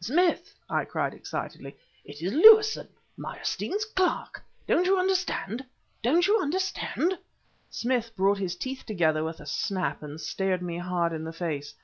[0.00, 4.42] "Smith!" I cried excitedly, "it is Lewison, Meyerstein's clerk!
[4.66, 5.64] Don't you understand?
[6.02, 7.16] don't you understand?"
[7.70, 11.74] Smith brought his teeth together with a snap and stared me hard in the face.